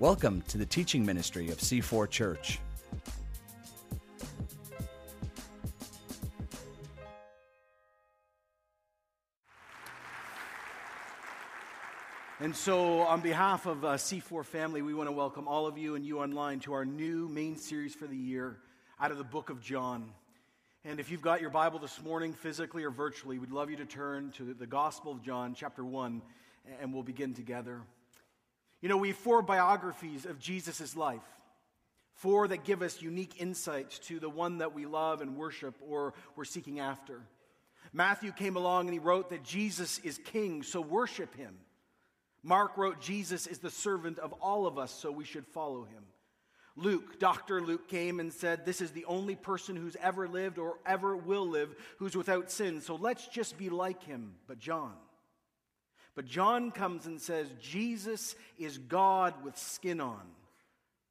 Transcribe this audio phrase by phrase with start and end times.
[0.00, 2.60] Welcome to the teaching ministry of C4 Church.
[12.38, 15.96] And so, on behalf of uh, C4 family, we want to welcome all of you
[15.96, 18.60] and you online to our new main series for the year
[19.00, 20.12] out of the book of John.
[20.84, 23.84] And if you've got your Bible this morning, physically or virtually, we'd love you to
[23.84, 26.22] turn to the Gospel of John, chapter 1,
[26.80, 27.80] and we'll begin together.
[28.80, 31.22] You know, we have four biographies of Jesus' life,
[32.14, 36.14] four that give us unique insights to the one that we love and worship or
[36.36, 37.20] we're seeking after.
[37.92, 41.56] Matthew came along and he wrote that Jesus is king, so worship him.
[42.42, 46.04] Mark wrote, Jesus is the servant of all of us, so we should follow him.
[46.76, 47.60] Luke, Dr.
[47.60, 51.48] Luke, came and said, This is the only person who's ever lived or ever will
[51.48, 54.34] live who's without sin, so let's just be like him.
[54.46, 54.94] But John,
[56.18, 60.26] but John comes and says, Jesus is God with skin on.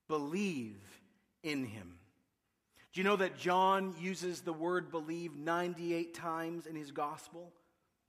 [0.09, 0.75] Believe
[1.43, 1.93] in him.
[2.91, 7.53] Do you know that John uses the word believe 98 times in his gospel?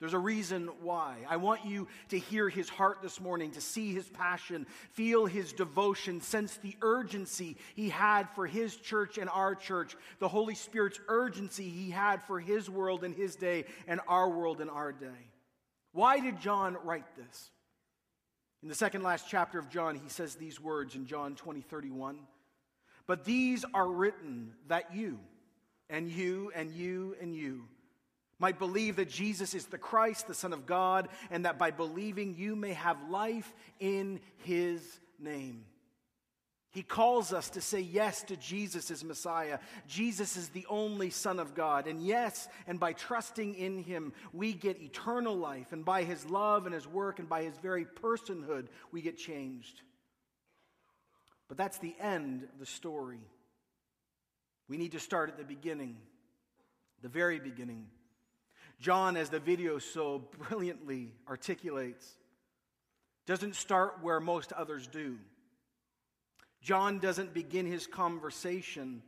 [0.00, 1.18] There's a reason why.
[1.28, 5.52] I want you to hear his heart this morning, to see his passion, feel his
[5.52, 10.98] devotion, sense the urgency he had for his church and our church, the Holy Spirit's
[11.06, 15.27] urgency he had for his world in his day and our world in our day.
[15.92, 17.50] Why did John write this?
[18.62, 22.18] In the second last chapter of John, he says these words in John 20, 31.
[23.06, 25.18] But these are written that you,
[25.88, 27.64] and you, and you, and you
[28.38, 32.36] might believe that Jesus is the Christ, the Son of God, and that by believing
[32.36, 35.64] you may have life in his name.
[36.70, 39.58] He calls us to say yes to Jesus as Messiah.
[39.86, 41.86] Jesus is the only Son of God.
[41.86, 45.72] And yes, and by trusting in Him, we get eternal life.
[45.72, 49.80] And by His love and His work and by His very personhood, we get changed.
[51.48, 53.20] But that's the end of the story.
[54.68, 55.96] We need to start at the beginning,
[57.00, 57.86] the very beginning.
[58.78, 62.06] John, as the video so brilliantly articulates,
[63.26, 65.16] doesn't start where most others do.
[66.60, 69.02] John doesn't begin his conversation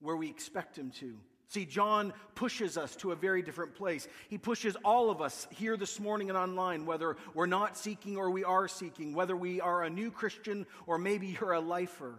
[0.00, 1.16] where we expect him to.
[1.48, 4.06] See, John pushes us to a very different place.
[4.28, 8.30] He pushes all of us here this morning and online, whether we're not seeking or
[8.30, 12.14] we are seeking, whether we are a new Christian or maybe you're a lifer.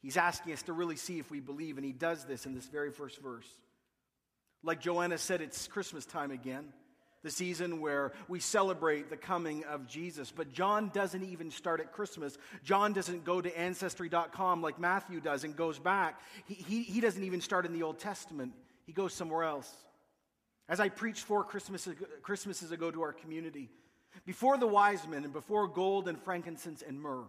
[0.00, 2.66] He's asking us to really see if we believe, and he does this in this
[2.66, 3.48] very first verse.
[4.62, 6.72] Like Joanna said, it's Christmas time again
[7.22, 10.30] the season where we celebrate the coming of Jesus.
[10.30, 12.38] But John doesn't even start at Christmas.
[12.62, 16.20] John doesn't go to Ancestry.com like Matthew does and goes back.
[16.46, 18.52] He, he, he doesn't even start in the Old Testament,
[18.86, 19.72] he goes somewhere else.
[20.68, 23.70] As I preached four Christmases, Christmases ago to our community,
[24.24, 27.26] before the wise men and before gold and frankincense and myrrh,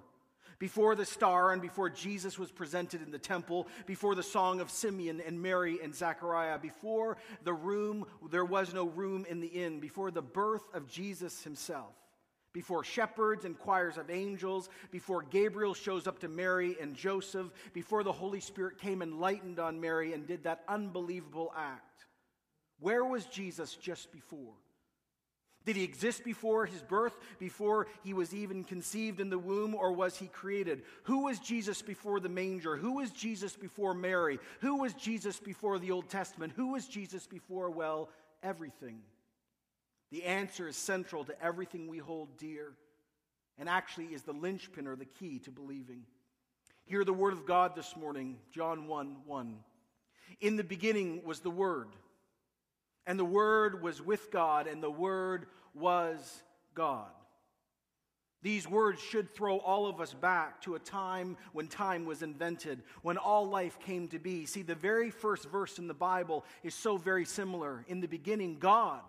[0.59, 4.71] before the star and before Jesus was presented in the temple, before the song of
[4.71, 9.79] Simeon and Mary and Zechariah, before the room, there was no room in the inn,
[9.79, 11.93] before the birth of Jesus himself,
[12.53, 18.03] before shepherds and choirs of angels, before Gabriel shows up to Mary and Joseph, before
[18.03, 22.05] the Holy Spirit came and lightened on Mary and did that unbelievable act.
[22.79, 24.53] Where was Jesus just before?
[25.67, 29.91] Did he exist before his birth, before he was even conceived in the womb, or
[29.91, 30.83] was he created?
[31.03, 32.77] Who was Jesus before the manger?
[32.77, 34.39] Who was Jesus before Mary?
[34.61, 36.53] Who was Jesus before the Old Testament?
[36.55, 38.07] Who was Jesus before, well,
[38.41, 39.01] everything?
[40.09, 42.71] The answer is central to everything we hold dear,
[43.59, 46.03] and actually is the linchpin or the key to believing.
[46.85, 49.57] Hear the word of God this morning, John 1 1.
[50.39, 51.89] In the beginning was the Word
[53.07, 56.43] and the Word was with God, and the Word was
[56.75, 57.07] God.
[58.43, 62.83] These words should throw all of us back to a time when time was invented,
[63.01, 64.45] when all life came to be.
[64.45, 67.83] See, the very first verse in the Bible is so very similar.
[67.87, 69.01] In the beginning, God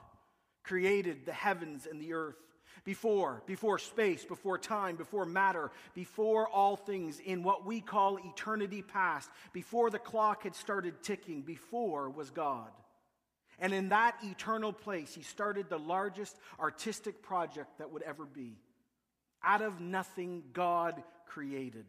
[0.63, 2.37] created the heavens and the earth.
[2.85, 8.81] Before, before space, before time, before matter, before all things in what we call eternity
[8.81, 12.71] past, before the clock had started ticking, before was God.
[13.59, 18.57] And in that eternal place, he started the largest artistic project that would ever be.
[19.43, 21.87] Out of nothing, God created.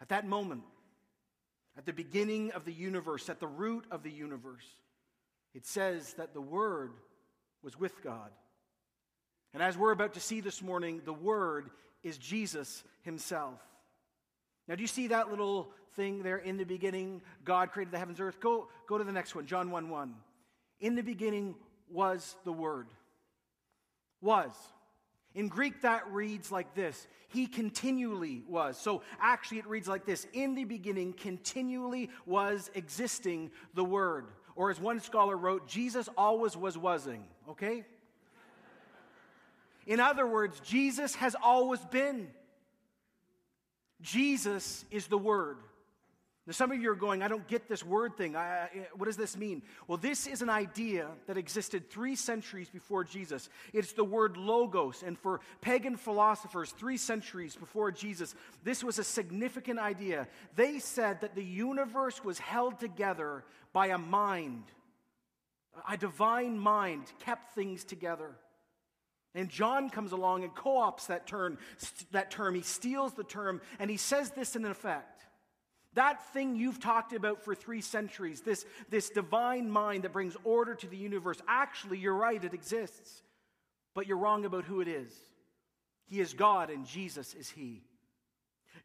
[0.00, 0.62] At that moment,
[1.76, 4.66] at the beginning of the universe, at the root of the universe,
[5.54, 6.92] it says that the Word
[7.62, 8.30] was with God.
[9.52, 11.70] And as we're about to see this morning, the Word
[12.02, 13.60] is Jesus Himself.
[14.68, 17.22] Now, do you see that little thing there in the beginning?
[17.44, 18.40] God created the heavens and earth.
[18.40, 20.14] Go, go to the next one, John 1 1.
[20.80, 21.54] In the beginning
[21.90, 22.88] was the Word.
[24.20, 24.52] Was.
[25.34, 28.76] In Greek, that reads like this He continually was.
[28.76, 34.26] So actually, it reads like this In the beginning, continually was existing the Word.
[34.56, 37.24] Or as one scholar wrote, Jesus always was wasing.
[37.48, 37.84] Okay?
[39.86, 42.28] In other words, Jesus has always been.
[44.00, 45.58] Jesus is the Word.
[46.46, 48.34] Now, some of you are going, I don't get this word thing.
[48.34, 49.62] I, I, eh, what does this mean?
[49.86, 53.50] Well, this is an idea that existed three centuries before Jesus.
[53.74, 55.02] It's the word logos.
[55.06, 58.34] And for pagan philosophers, three centuries before Jesus,
[58.64, 60.26] this was a significant idea.
[60.56, 63.44] They said that the universe was held together
[63.74, 64.64] by a mind,
[65.88, 68.30] a divine mind kept things together.
[69.34, 71.58] And John comes along and co opts that term,
[72.12, 72.54] that term.
[72.54, 75.26] He steals the term, and he says this in effect
[75.94, 80.74] that thing you've talked about for three centuries, this, this divine mind that brings order
[80.74, 83.22] to the universe, actually, you're right, it exists.
[83.94, 85.12] But you're wrong about who it is.
[86.06, 87.82] He is God, and Jesus is He.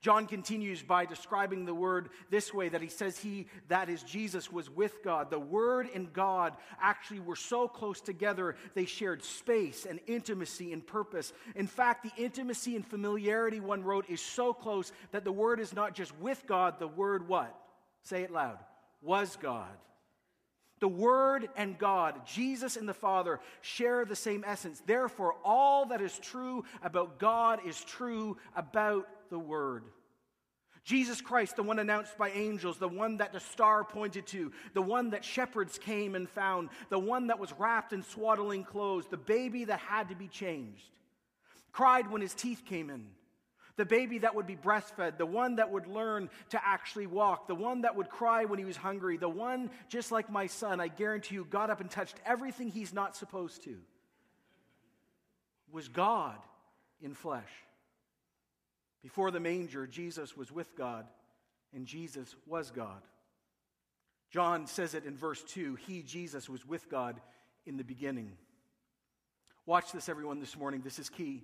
[0.01, 4.51] John continues by describing the word this way that he says he, that is Jesus,
[4.51, 5.29] was with God.
[5.29, 10.85] The word and God actually were so close together, they shared space and intimacy and
[10.85, 11.33] purpose.
[11.55, 15.73] In fact, the intimacy and familiarity, one wrote, is so close that the word is
[15.73, 17.55] not just with God, the word what?
[18.03, 18.59] Say it loud.
[19.01, 19.75] Was God.
[20.79, 24.81] The Word and God, Jesus and the Father, share the same essence.
[24.85, 29.83] Therefore, all that is true about God is true about the Word.
[30.86, 34.83] Jesus Christ, the one announced by angels, the one that the star pointed to, the
[34.83, 39.18] one that shepherds came and found, the one that was wrapped in swaddling clothes, the
[39.18, 40.92] baby that had to be changed,
[41.72, 43.07] cried when his teeth came in,
[43.77, 47.56] the baby that would be breastfed, the one that would learn to actually walk, the
[47.56, 50.88] one that would cry when he was hungry, the one, just like my son, I
[50.88, 53.75] guarantee you, got up and touched everything he's not supposed to,
[55.71, 56.38] was God
[57.01, 57.50] in flesh.
[59.06, 61.06] Before the manger, Jesus was with God,
[61.75, 63.04] and Jesus was God.
[64.31, 67.22] John says it in verse 2 He, Jesus, was with God
[67.68, 68.31] in the beginning.
[69.68, 70.81] Watch this, everyone, this morning.
[70.84, 71.44] This is key.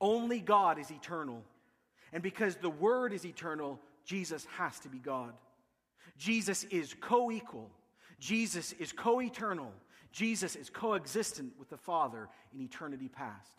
[0.00, 1.42] Only God is eternal.
[2.14, 5.34] And because the Word is eternal, Jesus has to be God.
[6.16, 7.70] Jesus is co equal,
[8.18, 9.74] Jesus is co eternal,
[10.12, 13.52] Jesus is coexistent with the Father in eternity past.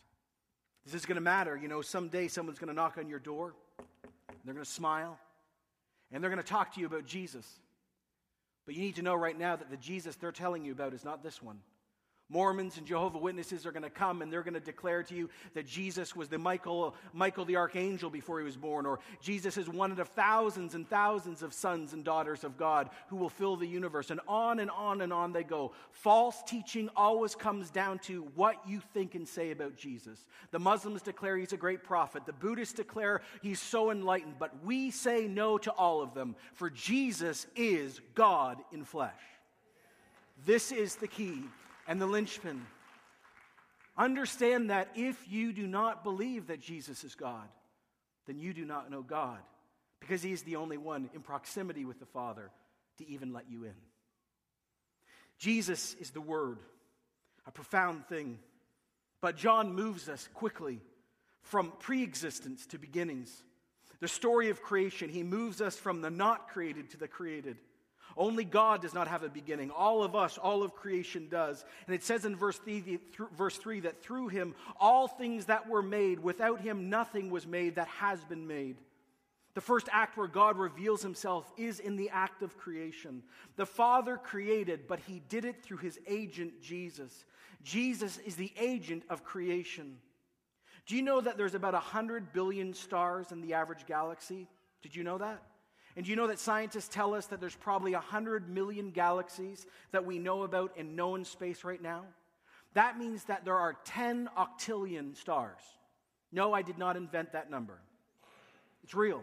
[0.85, 1.55] This is going to matter.
[1.55, 3.53] You know, someday someone's going to knock on your door,
[4.43, 5.17] they're going to smile,
[6.11, 7.47] and they're going to talk to you about Jesus.
[8.65, 11.03] But you need to know right now that the Jesus they're telling you about is
[11.03, 11.59] not this one.
[12.31, 15.29] Mormons and Jehovah Witnesses are going to come and they're going to declare to you
[15.53, 19.67] that Jesus was the Michael, Michael the archangel before he was born, or Jesus is
[19.67, 23.67] one of thousands and thousands of sons and daughters of God who will fill the
[23.67, 24.11] universe.
[24.11, 25.73] And on and on and on they go.
[25.91, 30.25] False teaching always comes down to what you think and say about Jesus.
[30.51, 34.89] The Muslims declare he's a great prophet, the Buddhists declare he's so enlightened, but we
[34.91, 39.11] say no to all of them, for Jesus is God in flesh.
[40.45, 41.43] This is the key
[41.91, 42.65] and the linchpin.
[43.97, 47.49] Understand that if you do not believe that Jesus is God,
[48.27, 49.39] then you do not know God,
[49.99, 52.49] because He is the only one in proximity with the Father
[52.99, 53.73] to even let you in.
[55.37, 56.59] Jesus is the Word,
[57.45, 58.39] a profound thing.
[59.19, 60.79] But John moves us quickly
[61.41, 63.43] from pre existence to beginnings.
[63.99, 67.57] The story of creation, he moves us from the not created to the created.
[68.17, 69.71] Only God does not have a beginning.
[69.71, 71.63] All of us, all of creation does.
[71.87, 72.99] And it says in verse 3,
[73.35, 77.75] verse 3 that through him all things that were made, without him nothing was made
[77.75, 78.77] that has been made.
[79.53, 83.21] The first act where God reveals himself is in the act of creation.
[83.57, 87.25] The Father created, but he did it through his agent, Jesus.
[87.63, 89.97] Jesus is the agent of creation.
[90.85, 94.47] Do you know that there's about 100 billion stars in the average galaxy?
[94.81, 95.43] Did you know that?
[95.95, 100.19] And you know that scientists tell us that there's probably 100 million galaxies that we
[100.19, 102.03] know about in known space right now?
[102.73, 105.59] That means that there are 10 octillion stars.
[106.31, 107.77] No, I did not invent that number.
[108.83, 109.21] It's real.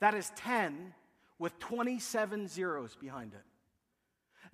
[0.00, 0.94] That is 10
[1.38, 3.42] with 27 zeros behind it.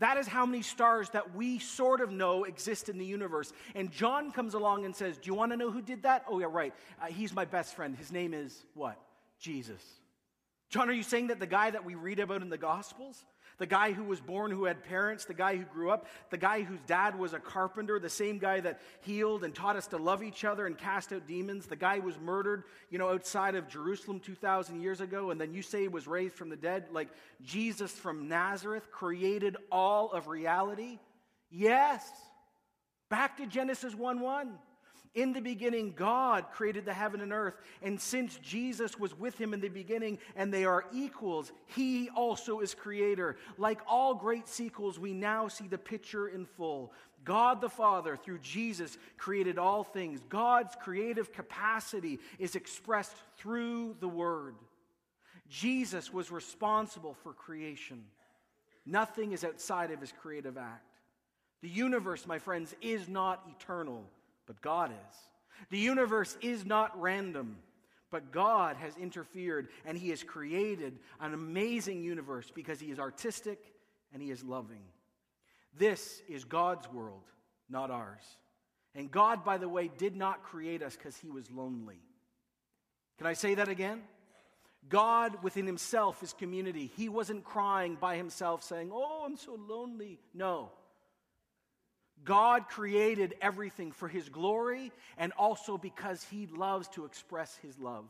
[0.00, 3.52] That is how many stars that we sort of know exist in the universe.
[3.74, 6.24] And John comes along and says, Do you want to know who did that?
[6.28, 6.72] Oh, yeah, right.
[7.02, 7.96] Uh, he's my best friend.
[7.96, 8.96] His name is what?
[9.40, 9.82] Jesus.
[10.70, 13.24] John, are you saying that the guy that we read about in the Gospels,
[13.56, 16.62] the guy who was born, who had parents, the guy who grew up, the guy
[16.62, 20.22] whose dad was a carpenter, the same guy that healed and taught us to love
[20.22, 23.66] each other and cast out demons, the guy who was murdered, you know, outside of
[23.68, 27.08] Jerusalem 2,000 years ago, and then you say he was raised from the dead, like
[27.42, 30.98] Jesus from Nazareth created all of reality?
[31.50, 32.06] Yes.
[33.08, 34.58] Back to Genesis 1 1.
[35.14, 37.54] In the beginning, God created the heaven and earth.
[37.82, 42.60] And since Jesus was with him in the beginning and they are equals, he also
[42.60, 43.36] is creator.
[43.56, 46.92] Like all great sequels, we now see the picture in full.
[47.24, 50.20] God the Father, through Jesus, created all things.
[50.28, 54.54] God's creative capacity is expressed through the Word.
[55.48, 58.04] Jesus was responsible for creation.
[58.84, 60.84] Nothing is outside of his creative act.
[61.60, 64.04] The universe, my friends, is not eternal
[64.48, 65.16] but God is.
[65.70, 67.58] The universe is not random,
[68.10, 73.60] but God has interfered and He has created an amazing universe because He is artistic
[74.12, 74.82] and He is loving.
[75.76, 77.22] This is God's world,
[77.68, 78.24] not ours.
[78.94, 82.00] And God, by the way, did not create us because He was lonely.
[83.18, 84.02] Can I say that again?
[84.88, 86.90] God within himself is community.
[86.96, 90.18] He wasn't crying by himself saying, Oh, I'm so lonely.
[90.32, 90.70] No.
[92.24, 98.04] God created everything for His glory and also because He loves to express His love.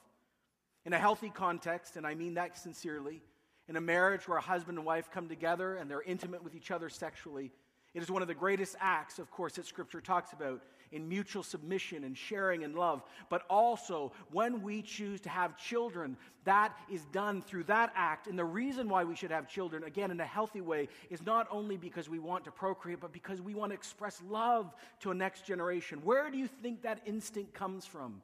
[0.84, 3.20] In a healthy context, and I mean that sincerely,
[3.68, 6.70] in a marriage where a husband and wife come together and they're intimate with each
[6.70, 7.50] other sexually,
[7.94, 11.42] it is one of the greatest acts, of course, that Scripture talks about in mutual
[11.42, 13.02] submission and sharing and love.
[13.28, 18.26] But also, when we choose to have children, that is done through that act.
[18.26, 21.46] And the reason why we should have children, again, in a healthy way, is not
[21.50, 25.14] only because we want to procreate, but because we want to express love to a
[25.14, 26.00] next generation.
[26.04, 28.22] Where do you think that instinct comes from?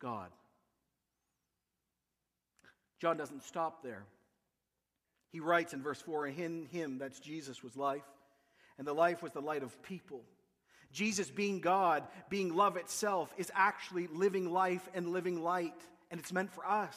[0.00, 0.30] God.
[3.00, 4.04] John doesn't stop there.
[5.32, 8.04] He writes in verse 4 In him, that's Jesus, was life,
[8.78, 10.22] and the life was the light of people.
[10.92, 15.74] Jesus, being God, being love itself, is actually living life and living light,
[16.10, 16.96] and it's meant for us.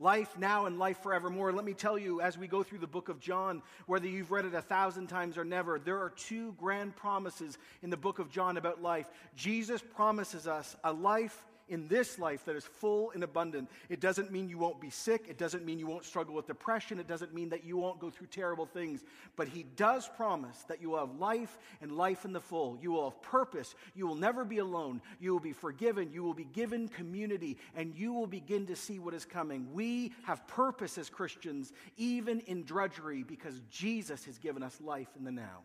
[0.00, 1.52] Life now and life forevermore.
[1.52, 4.44] Let me tell you, as we go through the book of John, whether you've read
[4.44, 8.28] it a thousand times or never, there are two grand promises in the book of
[8.28, 9.08] John about life.
[9.36, 13.70] Jesus promises us a life in this life that is full and abundant.
[13.88, 15.26] It doesn't mean you won't be sick.
[15.28, 16.98] It doesn't mean you won't struggle with depression.
[16.98, 19.04] It doesn't mean that you won't go through terrible things.
[19.36, 22.78] But He does promise that you will have life and life in the full.
[22.80, 23.74] You will have purpose.
[23.94, 25.00] You will never be alone.
[25.20, 26.12] You will be forgiven.
[26.12, 29.68] You will be given community, and you will begin to see what is coming.
[29.72, 35.24] We have purpose as Christians, even in drudgery, because Jesus has given us life in
[35.24, 35.62] the now.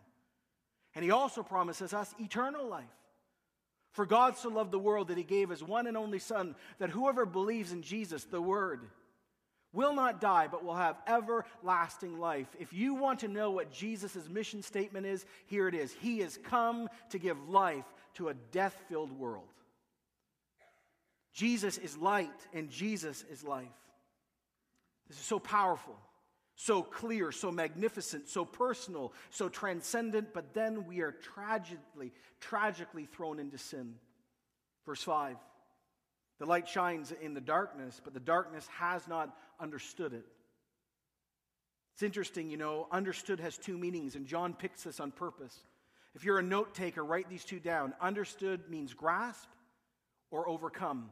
[0.94, 2.84] And He also promises us eternal life.
[3.92, 6.90] For God so loved the world that he gave his one and only Son, that
[6.90, 8.88] whoever believes in Jesus, the Word,
[9.72, 12.48] will not die, but will have everlasting life.
[12.58, 16.38] If you want to know what Jesus' mission statement is, here it is He has
[16.44, 19.44] come to give life to a death filled world.
[21.32, 23.66] Jesus is light, and Jesus is life.
[25.08, 25.96] This is so powerful
[26.62, 33.38] so clear, so magnificent, so personal, so transcendent, but then we are tragically, tragically thrown
[33.38, 33.94] into sin.
[34.84, 35.36] Verse 5
[36.38, 40.26] The light shines in the darkness, but the darkness has not understood it.
[41.94, 45.58] It's interesting, you know, understood has two meanings, and John picks this on purpose.
[46.14, 47.94] If you're a note taker, write these two down.
[48.02, 49.48] Understood means grasp
[50.30, 51.10] or overcome.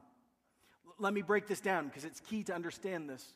[0.86, 3.32] L- let me break this down because it's key to understand this.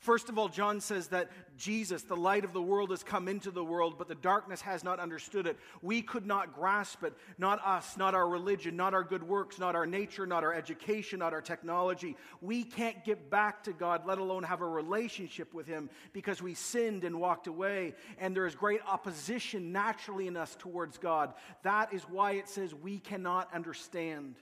[0.00, 3.50] First of all, John says that Jesus, the light of the world, has come into
[3.50, 5.58] the world, but the darkness has not understood it.
[5.82, 7.12] We could not grasp it.
[7.36, 11.18] Not us, not our religion, not our good works, not our nature, not our education,
[11.18, 12.16] not our technology.
[12.40, 16.54] We can't get back to God, let alone have a relationship with Him, because we
[16.54, 21.34] sinned and walked away, and there is great opposition naturally in us towards God.
[21.62, 24.36] That is why it says we cannot understand.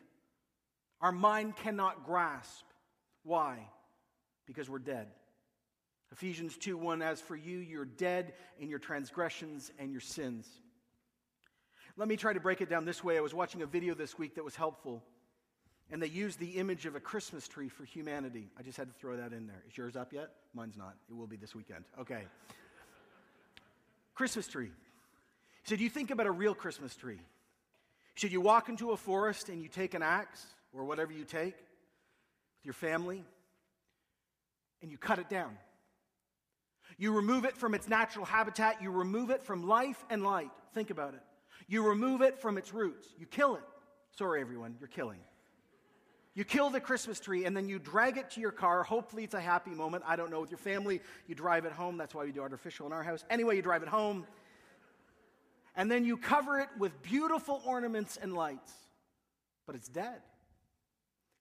[1.00, 2.64] Our mind cannot grasp.
[3.24, 3.68] Why?
[4.46, 5.08] Because we're dead.
[6.12, 10.48] Ephesians 2 1 As for you, you're dead in your transgressions and your sins.
[11.96, 13.18] Let me try to break it down this way.
[13.18, 15.02] I was watching a video this week that was helpful,
[15.90, 18.50] and they used the image of a Christmas tree for humanity.
[18.58, 19.62] I just had to throw that in there.
[19.68, 20.30] Is yours up yet?
[20.54, 20.94] Mine's not.
[21.10, 21.84] It will be this weekend.
[22.00, 22.22] Okay.
[24.14, 24.70] Christmas tree.
[25.64, 27.20] So, do you think about a real Christmas tree?
[28.14, 31.54] Should you walk into a forest and you take an axe or whatever you take
[31.54, 33.24] with your family
[34.82, 35.56] and you cut it down?
[36.98, 38.82] You remove it from its natural habitat.
[38.82, 40.50] You remove it from life and light.
[40.74, 41.22] Think about it.
[41.68, 43.08] You remove it from its roots.
[43.18, 43.62] You kill it.
[44.16, 45.20] Sorry, everyone, you're killing.
[46.34, 48.82] You kill the Christmas tree and then you drag it to your car.
[48.82, 50.04] Hopefully, it's a happy moment.
[50.06, 50.40] I don't know.
[50.40, 51.96] With your family, you drive it home.
[51.96, 53.24] That's why we do artificial in our house.
[53.30, 54.26] Anyway, you drive it home.
[55.76, 58.72] And then you cover it with beautiful ornaments and lights.
[59.66, 60.20] But it's dead.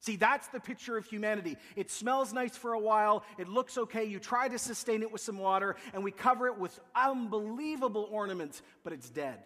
[0.00, 1.56] See, that's the picture of humanity.
[1.74, 5.20] It smells nice for a while, it looks okay, you try to sustain it with
[5.20, 9.38] some water, and we cover it with unbelievable ornaments, but it's dead.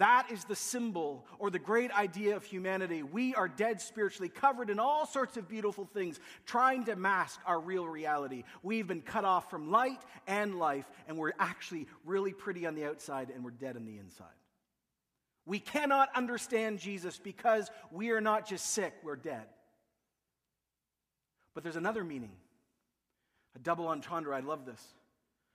[0.00, 3.02] That is the symbol or the great idea of humanity.
[3.02, 7.60] We are dead spiritually, covered in all sorts of beautiful things, trying to mask our
[7.60, 8.44] real reality.
[8.62, 12.86] We've been cut off from light and life, and we're actually really pretty on the
[12.86, 14.39] outside and we're dead on the inside.
[15.50, 19.46] We cannot understand Jesus because we are not just sick, we're dead.
[21.54, 22.30] But there's another meaning,
[23.56, 24.32] a double entendre.
[24.32, 24.80] I love this.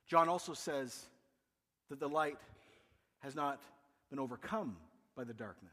[0.06, 1.06] John also says
[1.90, 2.40] that the light
[3.20, 3.64] has not
[4.10, 4.76] been overcome
[5.16, 5.72] by the darkness.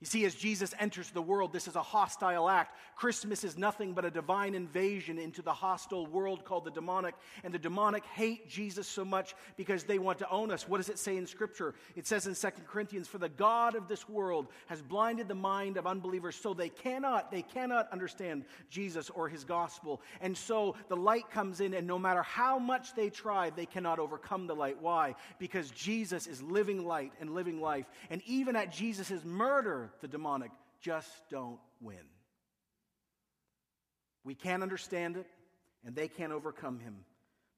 [0.00, 2.76] You see, as Jesus enters the world, this is a hostile act.
[2.94, 7.16] Christmas is nothing but a divine invasion into the hostile world called the demonic.
[7.42, 10.68] And the demonic hate Jesus so much because they want to own us.
[10.68, 11.74] What does it say in Scripture?
[11.96, 15.76] It says in 2 Corinthians, For the God of this world has blinded the mind
[15.76, 20.00] of unbelievers so they cannot, they cannot understand Jesus or his gospel.
[20.20, 23.98] And so the light comes in, and no matter how much they try, they cannot
[23.98, 24.80] overcome the light.
[24.80, 25.16] Why?
[25.40, 27.86] Because Jesus is living light and living life.
[28.10, 31.96] And even at Jesus' murder, the demonic just don't win.
[34.24, 35.26] We can't understand it,
[35.84, 37.04] and they can't overcome him,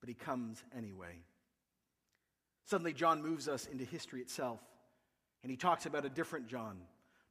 [0.01, 1.23] but he comes anyway.
[2.65, 4.61] Suddenly, John moves us into history itself,
[5.43, 6.79] and he talks about a different John,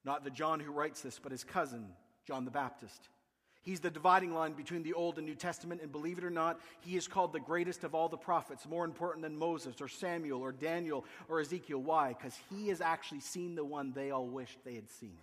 [0.03, 1.87] not the John who writes this, but his cousin,
[2.25, 3.07] John the Baptist.
[3.61, 6.59] He's the dividing line between the Old and New Testament, and believe it or not,
[6.79, 10.41] he is called the greatest of all the prophets, more important than Moses or Samuel
[10.41, 11.79] or Daniel or Ezekiel.
[11.79, 12.09] Why?
[12.09, 15.17] Because he has actually seen the one they all wished they had seen.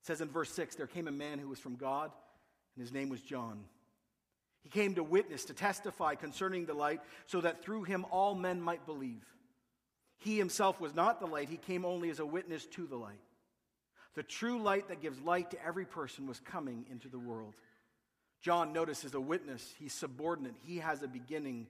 [0.00, 2.10] It says in verse 6 there came a man who was from God,
[2.74, 3.64] and his name was John.
[4.62, 8.62] He came to witness, to testify concerning the light, so that through him all men
[8.62, 9.24] might believe.
[10.16, 13.20] He himself was not the light, he came only as a witness to the light.
[14.14, 17.54] The true light that gives light to every person was coming into the world.
[18.40, 19.74] John, notice, is a witness.
[19.78, 20.54] He's subordinate.
[20.62, 21.66] He has a beginning.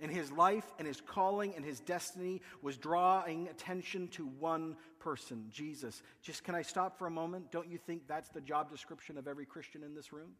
[0.00, 5.46] And his life and his calling and his destiny was drawing attention to one person,
[5.50, 6.02] Jesus.
[6.22, 7.50] Just can I stop for a moment?
[7.52, 10.32] Don't you think that's the job description of every Christian in this room?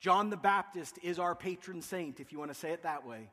[0.00, 3.28] John the Baptist is our patron saint, if you want to say it that way.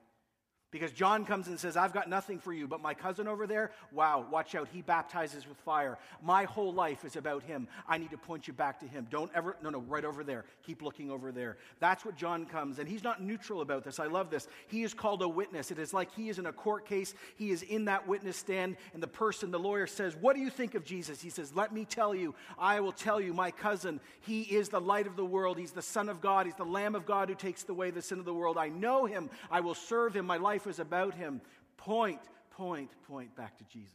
[0.69, 3.71] Because John comes and says, I've got nothing for you, but my cousin over there,
[3.93, 4.67] wow, watch out.
[4.73, 5.97] He baptizes with fire.
[6.21, 7.69] My whole life is about him.
[7.87, 9.07] I need to point you back to him.
[9.09, 10.43] Don't ever, no, no, right over there.
[10.65, 11.55] Keep looking over there.
[11.79, 12.79] That's what John comes.
[12.79, 13.97] And he's not neutral about this.
[13.97, 14.49] I love this.
[14.67, 15.71] He is called a witness.
[15.71, 17.13] It is like he is in a court case.
[17.37, 20.49] He is in that witness stand, and the person, the lawyer says, What do you
[20.49, 21.21] think of Jesus?
[21.21, 22.35] He says, Let me tell you.
[22.59, 25.57] I will tell you, my cousin, he is the light of the world.
[25.57, 26.45] He's the Son of God.
[26.45, 28.57] He's the Lamb of God who takes away the sin of the world.
[28.57, 29.29] I know him.
[29.49, 30.25] I will serve him.
[30.25, 31.39] My life life is about him.
[31.77, 32.19] Point,
[32.51, 33.93] point, point back to Jesus.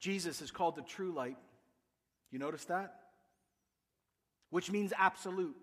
[0.00, 1.36] Jesus is called the true light.
[2.30, 2.94] You notice that?
[4.48, 5.54] Which means absolute.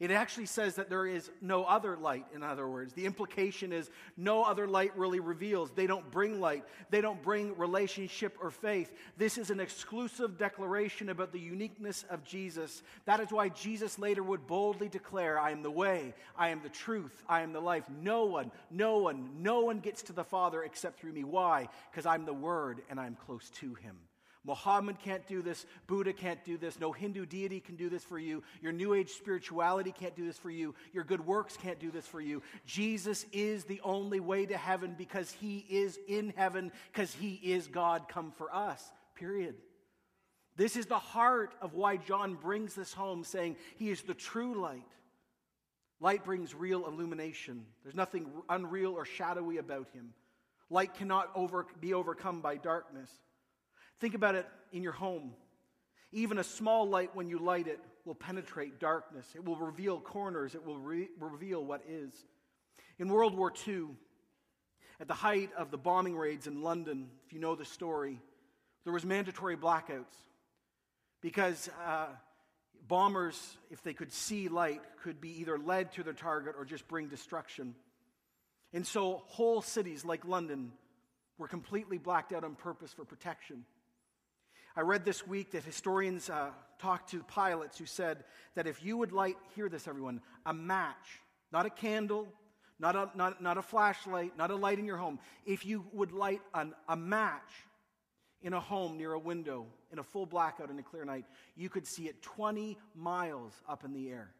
[0.00, 2.92] It actually says that there is no other light, in other words.
[2.94, 5.70] The implication is no other light really reveals.
[5.70, 8.92] They don't bring light, they don't bring relationship or faith.
[9.16, 12.82] This is an exclusive declaration about the uniqueness of Jesus.
[13.04, 16.70] That is why Jesus later would boldly declare, I am the way, I am the
[16.70, 17.84] truth, I am the life.
[18.02, 21.22] No one, no one, no one gets to the Father except through me.
[21.22, 21.68] Why?
[21.92, 23.96] Because I'm the Word and I'm close to Him.
[24.44, 25.64] Muhammad can't do this.
[25.86, 26.78] Buddha can't do this.
[26.78, 28.42] No Hindu deity can do this for you.
[28.60, 30.74] Your New Age spirituality can't do this for you.
[30.92, 32.42] Your good works can't do this for you.
[32.66, 37.66] Jesus is the only way to heaven because he is in heaven, because he is
[37.68, 38.92] God come for us.
[39.14, 39.54] Period.
[40.56, 44.60] This is the heart of why John brings this home, saying he is the true
[44.60, 44.82] light.
[46.00, 47.64] Light brings real illumination.
[47.82, 50.12] There's nothing unreal or shadowy about him.
[50.68, 53.10] Light cannot over, be overcome by darkness.
[54.00, 55.32] Think about it in your home.
[56.12, 59.26] Even a small light, when you light it, will penetrate darkness.
[59.34, 60.54] It will reveal corners.
[60.54, 62.12] It will re- reveal what is.
[62.98, 63.86] In World War II,
[65.00, 68.20] at the height of the bombing raids in London, if you know the story,
[68.84, 70.14] there was mandatory blackouts
[71.20, 72.06] because uh,
[72.86, 76.86] bombers, if they could see light, could be either led to their target or just
[76.86, 77.74] bring destruction.
[78.72, 80.72] And so whole cities like London
[81.38, 83.64] were completely blacked out on purpose for protection.
[84.76, 88.24] I read this week that historians uh, talked to pilots who said
[88.56, 91.20] that if you would light, hear this, everyone, a match,
[91.52, 92.26] not a candle,
[92.80, 96.10] not a, not, not a flashlight, not a light in your home, if you would
[96.10, 97.52] light an, a match
[98.42, 101.24] in a home near a window in a full blackout in a clear night,
[101.56, 104.30] you could see it 20 miles up in the air.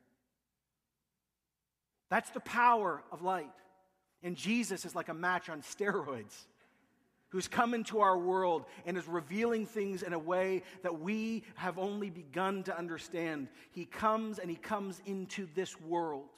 [2.10, 3.50] That's the power of light.
[4.22, 6.34] And Jesus is like a match on steroids
[7.34, 11.80] who's come into our world and is revealing things in a way that we have
[11.80, 13.48] only begun to understand.
[13.72, 16.28] He comes and he comes into this world.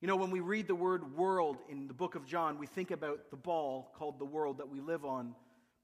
[0.00, 2.90] You know, when we read the word world in the book of John, we think
[2.90, 5.32] about the ball called the world that we live on,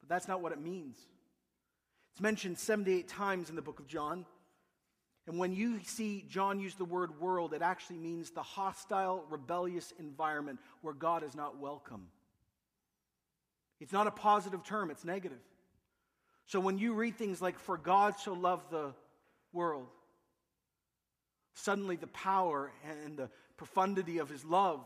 [0.00, 0.98] but that's not what it means.
[2.10, 4.26] It's mentioned 78 times in the book of John.
[5.28, 9.92] And when you see John use the word world, it actually means the hostile, rebellious
[10.00, 12.08] environment where God is not welcome.
[13.82, 15.40] It's not a positive term, it's negative.
[16.46, 18.94] So when you read things like, For God so loved the
[19.52, 19.88] world,
[21.54, 24.80] suddenly the power and the profundity of his love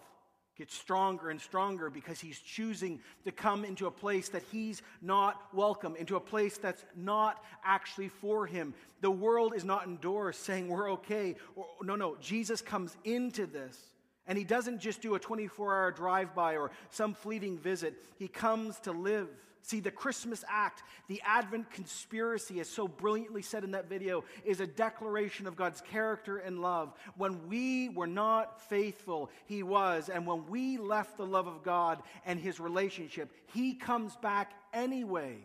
[0.57, 5.43] gets stronger and stronger because he's choosing to come into a place that he's not
[5.53, 8.73] welcome, into a place that's not actually for him.
[9.03, 11.37] The world is not endorsed saying we're okay.
[11.55, 13.79] Or, no, no, Jesus comes into this.
[14.27, 18.29] And he doesn't just do a 24 hour drive by or some fleeting visit, he
[18.29, 19.29] comes to live.
[19.67, 24.61] See, the Christmas act, the Advent conspiracy, as so brilliantly said in that video, is
[24.61, 26.93] a declaration of God's character and love.
[27.17, 30.09] When we were not faithful, He was.
[30.09, 35.39] And when we left the love of God and His relationship, He comes back anyway.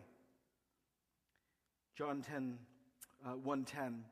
[1.98, 2.60] John 10,
[3.26, 4.04] uh, 110.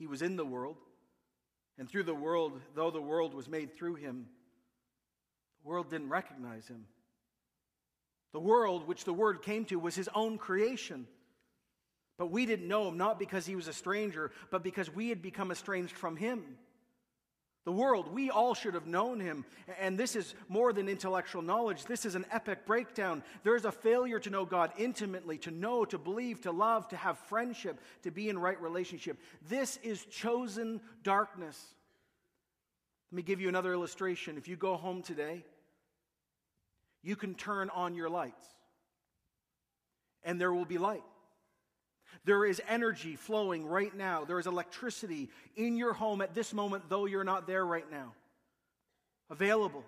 [0.00, 0.78] He was in the world,
[1.78, 4.26] and through the world, though the world was made through Him,
[5.62, 6.86] the world didn't recognize Him.
[8.32, 11.06] The world, which the Word came to, was His own creation.
[12.18, 15.22] But we didn't know Him, not because He was a stranger, but because we had
[15.22, 16.42] become estranged from Him.
[17.66, 19.44] The world, we all should have known Him.
[19.80, 21.84] And this is more than intellectual knowledge.
[21.84, 23.24] This is an epic breakdown.
[23.42, 26.96] There is a failure to know God intimately, to know, to believe, to love, to
[26.96, 29.18] have friendship, to be in right relationship.
[29.48, 31.60] This is chosen darkness.
[33.10, 34.38] Let me give you another illustration.
[34.38, 35.44] If you go home today,
[37.02, 38.46] you can turn on your lights,
[40.22, 41.02] and there will be light.
[42.24, 44.24] There is energy flowing right now.
[44.24, 48.12] There is electricity in your home at this moment, though you're not there right now.
[49.30, 49.84] Available.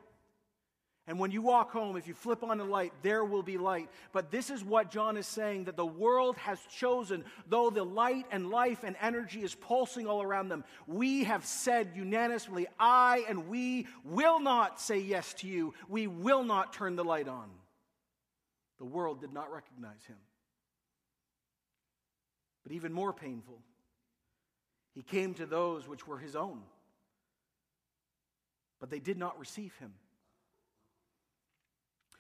[1.08, 3.88] And when you walk home, if you flip on a light, there will be light.
[4.12, 8.26] But this is what John is saying that the world has chosen, though the light
[8.30, 10.64] and life and energy is pulsing all around them.
[10.86, 15.72] We have said unanimously, I and we will not say yes to you.
[15.88, 17.48] We will not turn the light on.
[18.76, 20.18] The world did not recognize him.
[22.68, 23.62] But even more painful,
[24.92, 26.60] he came to those which were his own,
[28.78, 29.94] but they did not receive him.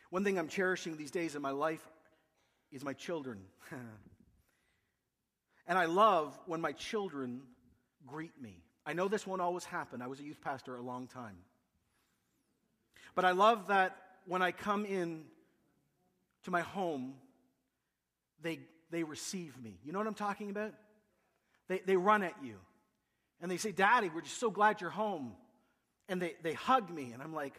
[0.08, 1.86] One thing I'm cherishing these days in my life
[2.72, 3.40] is my children.
[5.66, 7.42] and I love when my children
[8.06, 8.62] greet me.
[8.86, 10.00] I know this won't always happen.
[10.00, 11.36] I was a youth pastor a long time.
[13.14, 15.24] But I love that when I come in
[16.44, 17.16] to my home,
[18.40, 19.78] they, they receive me.
[19.84, 20.72] You know what I'm talking about?
[21.68, 22.54] They, they run at you
[23.40, 25.32] and they say, Daddy, we're just so glad you're home.
[26.10, 27.52] And they, they hug me, and I'm like,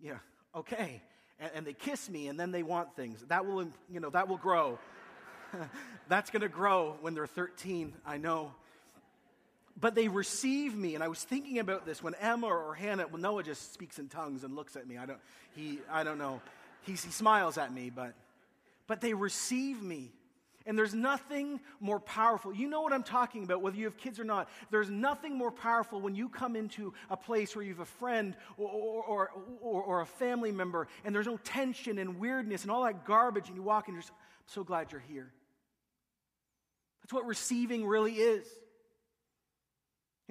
[0.00, 0.18] Yeah,
[0.54, 1.02] okay
[1.42, 3.22] and, and they kiss me and then they want things.
[3.28, 4.78] That will, you know, that will grow.
[6.08, 8.54] That's going to grow when they're 13, I know.
[9.78, 13.20] But they receive me, and I was thinking about this when Emma or Hannah, well,
[13.20, 14.98] Noah just speaks in tongues and looks at me.
[14.98, 15.18] I don't,
[15.56, 16.40] he, I don't know.
[16.82, 18.14] He, he smiles at me, but,
[18.86, 20.12] but they receive me.
[20.66, 22.54] And there's nothing more powerful.
[22.54, 24.48] You know what I'm talking about, whether you have kids or not.
[24.70, 28.36] There's nothing more powerful when you come into a place where you have a friend
[28.56, 32.84] or, or, or, or, a family member and there's no tension and weirdness and all
[32.84, 34.14] that garbage, and you walk in you're I'm
[34.46, 35.32] so glad you're here.
[37.02, 38.46] That's what receiving really is.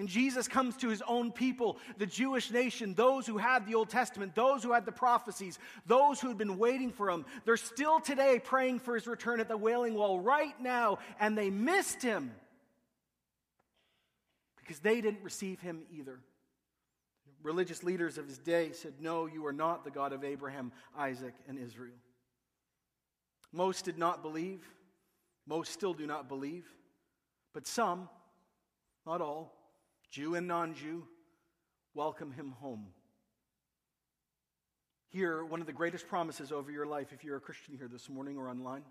[0.01, 3.89] And Jesus comes to his own people, the Jewish nation, those who had the Old
[3.89, 7.23] Testament, those who had the prophecies, those who had been waiting for him.
[7.45, 11.51] They're still today praying for his return at the Wailing Wall right now, and they
[11.51, 12.31] missed him
[14.57, 16.19] because they didn't receive him either.
[17.43, 21.35] Religious leaders of his day said, No, you are not the God of Abraham, Isaac,
[21.47, 21.93] and Israel.
[23.53, 24.67] Most did not believe,
[25.45, 26.65] most still do not believe,
[27.53, 28.09] but some,
[29.05, 29.60] not all,
[30.11, 31.07] Jew and non Jew,
[31.93, 32.87] welcome him home.
[35.07, 38.09] Here, one of the greatest promises over your life, if you're a Christian here this
[38.09, 38.83] morning or online.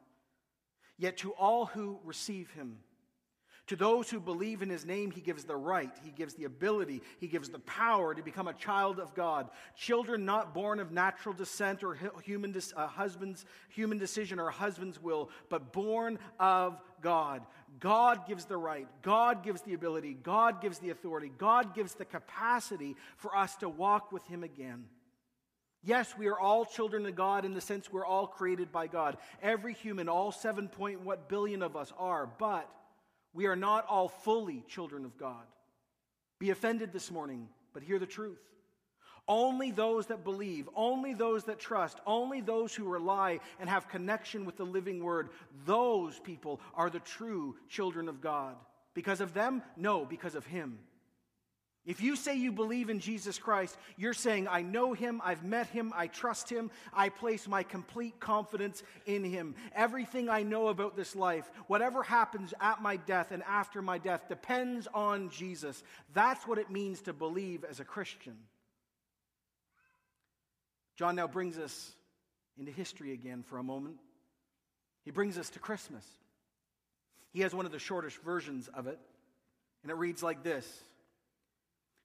[0.97, 2.79] Yet to all who receive him,
[3.71, 7.01] to those who believe in his name, he gives the right, he gives the ability,
[7.21, 9.49] he gives the power to become a child of God.
[9.77, 15.31] Children not born of natural descent or human, uh, husband's human decision or husband's will,
[15.51, 17.43] but born of God.
[17.79, 22.05] God gives the right, God gives the ability, God gives the authority, God gives the
[22.05, 24.87] capacity for us to walk with him again.
[25.85, 29.17] Yes, we are all children of God in the sense we're all created by God.
[29.41, 32.69] Every human, all 7 point what billion of us are, but
[33.33, 35.45] we are not all fully children of God.
[36.39, 38.41] Be offended this morning, but hear the truth.
[39.29, 44.45] Only those that believe, only those that trust, only those who rely and have connection
[44.45, 45.29] with the living word,
[45.65, 48.57] those people are the true children of God.
[48.95, 49.63] Because of them?
[49.77, 50.81] No, because of Him.
[51.87, 55.67] If you say you believe in Jesus Christ, you're saying, I know him, I've met
[55.69, 59.55] him, I trust him, I place my complete confidence in him.
[59.75, 64.29] Everything I know about this life, whatever happens at my death and after my death,
[64.29, 65.83] depends on Jesus.
[66.13, 68.37] That's what it means to believe as a Christian.
[70.97, 71.93] John now brings us
[72.59, 73.97] into history again for a moment.
[75.07, 76.05] He brings us to Christmas.
[77.33, 78.99] He has one of the shortest versions of it,
[79.83, 80.85] and it reads like this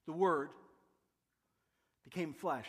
[0.06, 0.50] the Word,
[2.04, 2.68] became flesh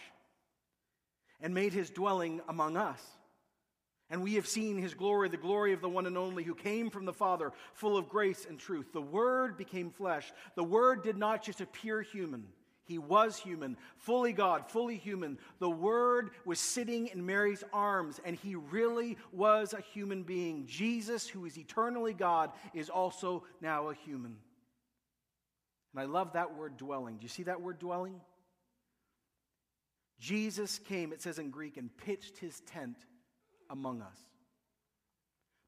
[1.40, 3.00] and made his dwelling among us.
[4.08, 6.90] And we have seen his glory, the glory of the one and only who came
[6.90, 8.92] from the Father, full of grace and truth.
[8.92, 10.32] The Word became flesh.
[10.54, 12.46] The Word did not just appear human,
[12.84, 15.38] he was human, fully God, fully human.
[15.58, 20.66] The Word was sitting in Mary's arms, and he really was a human being.
[20.66, 24.36] Jesus, who is eternally God, is also now a human.
[25.96, 27.16] And I love that word dwelling.
[27.16, 28.20] Do you see that word dwelling?
[30.20, 32.98] Jesus came, it says in Greek, and pitched his tent
[33.70, 34.18] among us.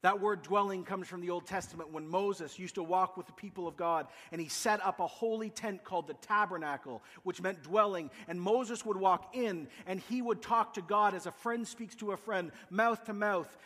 [0.03, 3.33] That word dwelling comes from the Old Testament when Moses used to walk with the
[3.33, 7.65] people of God and he set up a holy tent called the tabernacle, which meant
[7.65, 8.09] dwelling.
[8.29, 11.97] And Moses would walk in and he would talk to God as a friend speaks
[11.97, 13.59] to a friend, mouth to mouth,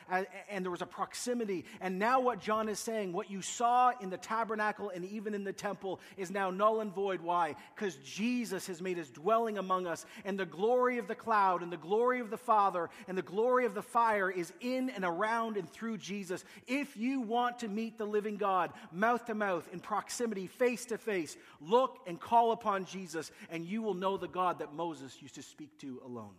[0.49, 1.67] and there was a proximity.
[1.83, 5.45] And now, what John is saying, what you saw in the tabernacle and even in
[5.45, 7.21] the temple, is now null and void.
[7.21, 7.57] Why?
[7.75, 11.71] Because Jesus has made his dwelling among us, and the glory of the cloud and
[11.71, 15.59] the glory of the Father and the glory of the fire is in and around
[15.59, 16.22] and through Jesus.
[16.23, 16.45] Jesus.
[16.69, 20.99] If you want to meet the living God, mouth to mouth, in proximity, face to
[20.99, 25.35] face, look and call upon Jesus, and you will know the God that Moses used
[25.35, 26.35] to speak to alone.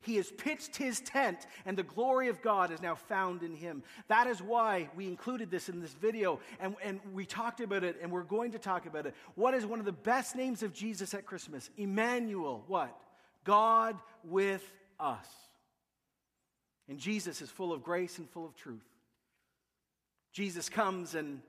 [0.00, 3.82] He has pitched his tent, and the glory of God is now found in him.
[4.08, 7.98] That is why we included this in this video, and, and we talked about it,
[8.00, 9.14] and we're going to talk about it.
[9.34, 11.68] What is one of the best names of Jesus at Christmas?
[11.76, 12.64] Emmanuel.
[12.66, 12.98] What?
[13.44, 14.64] God with
[14.98, 15.26] us.
[16.88, 18.84] And Jesus is full of grace and full of truth.
[20.32, 21.40] Jesus comes and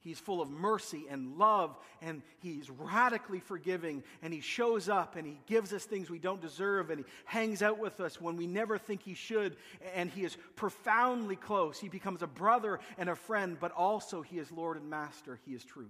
[0.00, 5.26] he's full of mercy and love and he's radically forgiving and he shows up and
[5.26, 8.46] he gives us things we don't deserve and he hangs out with us when we
[8.46, 9.56] never think he should
[9.94, 11.78] and he is profoundly close.
[11.78, 15.38] He becomes a brother and a friend, but also he is Lord and Master.
[15.46, 15.88] He is truth.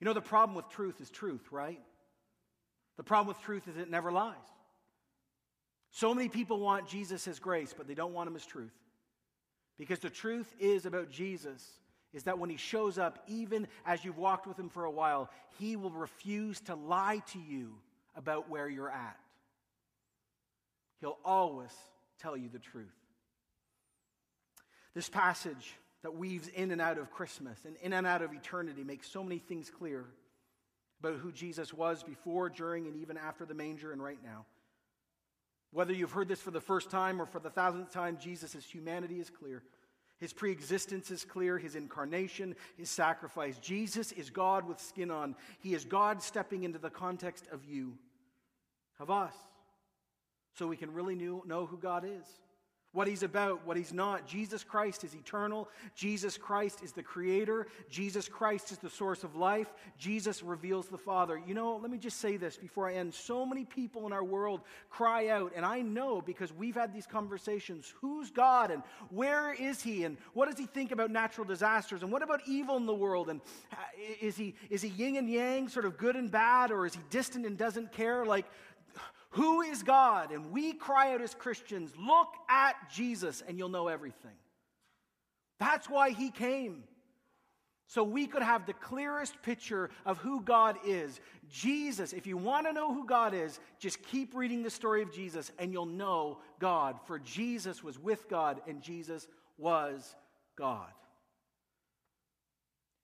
[0.00, 1.80] You know, the problem with truth is truth, right?
[2.96, 4.36] The problem with truth is it never lies.
[5.90, 8.74] So many people want Jesus as grace, but they don't want him as truth.
[9.78, 11.66] Because the truth is about Jesus
[12.12, 15.30] is that when he shows up, even as you've walked with him for a while,
[15.58, 17.72] he will refuse to lie to you
[18.16, 19.16] about where you're at.
[21.00, 21.72] He'll always
[22.20, 22.86] tell you the truth.
[24.94, 28.84] This passage that weaves in and out of Christmas and in and out of eternity
[28.84, 30.04] makes so many things clear
[30.98, 34.44] about who Jesus was before, during, and even after the manger and right now.
[35.72, 39.20] Whether you've heard this for the first time or for the thousandth time, Jesus' humanity
[39.20, 39.62] is clear.
[40.18, 43.58] His preexistence is clear, his incarnation, his sacrifice.
[43.58, 45.34] Jesus is God with skin on.
[45.60, 47.96] He is God stepping into the context of you,
[48.98, 49.34] of us,
[50.54, 52.26] so we can really know who God is
[52.92, 54.26] what he's about, what he's not.
[54.26, 55.68] Jesus Christ is eternal.
[55.94, 57.68] Jesus Christ is the creator.
[57.88, 59.72] Jesus Christ is the source of life.
[59.96, 61.40] Jesus reveals the Father.
[61.46, 63.14] You know, let me just say this before I end.
[63.14, 67.06] So many people in our world cry out, and I know because we've had these
[67.06, 72.02] conversations who's God and where is he and what does he think about natural disasters
[72.02, 73.40] and what about evil in the world and
[73.72, 73.76] uh,
[74.20, 77.00] is he, is he yin and yang, sort of good and bad, or is he
[77.10, 78.24] distant and doesn't care?
[78.24, 78.46] Like,
[79.30, 80.32] who is God?
[80.32, 84.36] And we cry out as Christians, look at Jesus and you'll know everything.
[85.58, 86.84] That's why he came.
[87.86, 91.20] So we could have the clearest picture of who God is.
[91.50, 95.12] Jesus, if you want to know who God is, just keep reading the story of
[95.12, 96.96] Jesus and you'll know God.
[97.06, 99.26] For Jesus was with God and Jesus
[99.58, 100.14] was
[100.56, 100.86] God.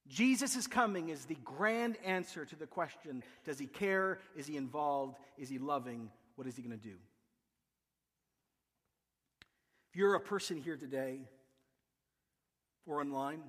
[0.08, 4.18] Jesus' is coming is the grand answer to the question Does he care?
[4.36, 5.18] Is he involved?
[5.36, 6.10] Is he loving?
[6.36, 6.96] What is he going to do?
[9.90, 11.20] If you're a person here today
[12.86, 13.42] or online,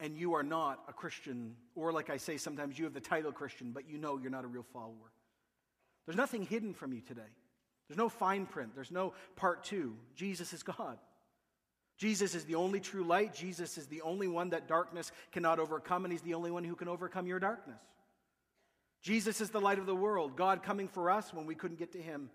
[0.00, 3.30] and you are not a Christian, or like I say sometimes, you have the title
[3.30, 5.12] Christian, but you know you're not a real follower.
[6.06, 7.20] There's nothing hidden from you today.
[7.88, 8.74] There's no fine print.
[8.74, 9.96] There's no part two.
[10.16, 10.98] Jesus is God.
[12.02, 13.32] Jesus is the only true light.
[13.32, 16.74] Jesus is the only one that darkness cannot overcome, and He's the only one who
[16.74, 17.78] can overcome your darkness.
[19.02, 21.92] Jesus is the light of the world, God coming for us when we couldn't get
[21.92, 22.28] to him.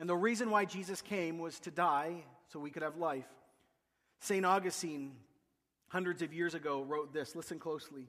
[0.00, 3.28] And the reason why Jesus came was to die so we could have life.
[4.20, 4.46] St.
[4.46, 5.16] Augustine,
[5.88, 8.06] hundreds of years ago, wrote this listen closely.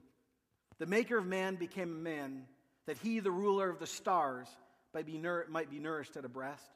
[0.78, 2.46] The maker of man became a man,
[2.86, 4.48] that he, the ruler of the stars,
[4.94, 6.70] might be, nour- might be nourished at a breast,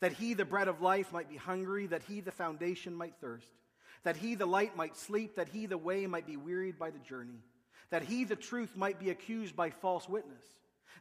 [0.00, 3.52] that he, the bread of life, might be hungry, that he, the foundation, might thirst,
[4.04, 6.98] that he, the light, might sleep, that he, the way, might be wearied by the
[6.98, 7.42] journey
[7.90, 10.42] that he, the truth, might be accused by false witness,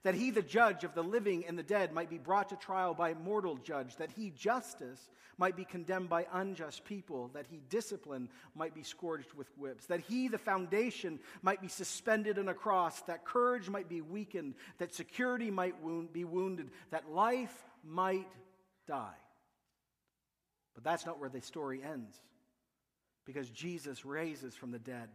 [0.04, 2.94] that he, the judge of the living and the dead, might be brought to trial
[2.94, 8.30] by mortal judge, that he, justice, might be condemned by unjust people, that he, discipline,
[8.56, 13.02] might be scourged with whips, that he, the foundation, might be suspended on a cross,
[13.02, 18.28] that courage might be weakened, that security might wound, be wounded, that life might
[18.88, 19.18] die.
[20.74, 22.20] But that's not where the story ends,
[23.26, 25.10] because Jesus raises from the dead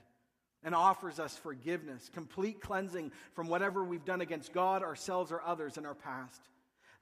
[0.64, 5.76] and offers us forgiveness, complete cleansing from whatever we've done against God, ourselves, or others
[5.76, 6.40] in our past.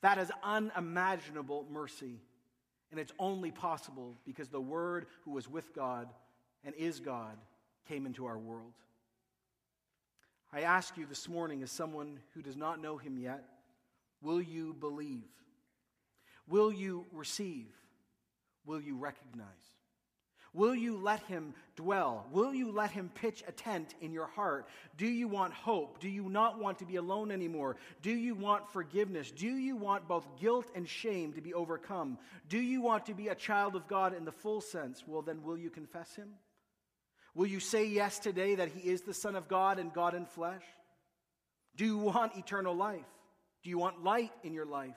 [0.01, 2.21] That is unimaginable mercy.
[2.91, 6.09] And it's only possible because the Word who was with God
[6.65, 7.37] and is God
[7.89, 8.73] came into our world.
[10.53, 13.45] I ask you this morning, as someone who does not know Him yet,
[14.21, 15.29] will you believe?
[16.51, 17.69] Will you receive?
[18.67, 19.47] Will you recognize?
[20.53, 22.27] Will you let him dwell?
[22.33, 24.67] Will you let him pitch a tent in your heart?
[24.97, 26.01] Do you want hope?
[26.01, 27.77] Do you not want to be alone anymore?
[28.03, 29.31] Do you want forgiveness?
[29.31, 32.19] Do you want both guilt and shame to be overcome?
[32.49, 35.05] Do you want to be a child of God in the full sense?
[35.07, 36.31] Well, then, will you confess him?
[37.33, 40.27] Will you say yes today that he is the Son of God and God in
[40.27, 40.65] flesh?
[41.77, 43.07] Do you want eternal life?
[43.63, 44.97] Do you want light in your life?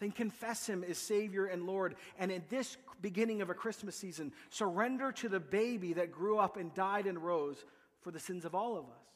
[0.00, 1.94] Then confess him as Savior and Lord.
[2.18, 6.56] And in this beginning of a Christmas season, surrender to the baby that grew up
[6.56, 7.62] and died and rose
[8.00, 9.06] for the sins of all of us.